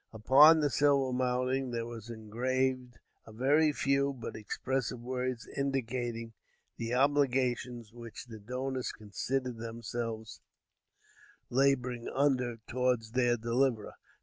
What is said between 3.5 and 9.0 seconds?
few, but expressive words, indicating the obligations which the donors